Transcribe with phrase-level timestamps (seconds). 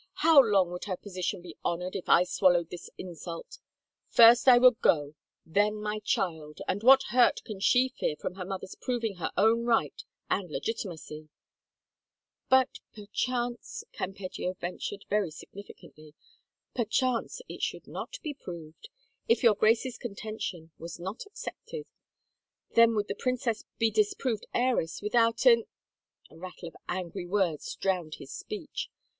[0.25, 3.59] How long would her position be honored if I swallowed this insult?
[4.09, 5.13] First I would go,
[5.45, 9.31] then my child I And what hurt can she fear from her mother's proving her
[9.37, 11.29] own right and l^iti macy?""
[12.49, 16.13] But perchance —"Campeggio ventured very signifi cantly,
[16.73, 18.89] "perchance it should not be proved?
[19.27, 21.85] If your Grace's contention was not accepted?
[22.71, 25.65] Then would the princess be disproved heiress without in
[26.31, 28.89] —"A rattle of angry words drowned his speech.